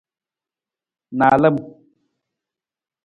Naalam. 1.17 1.55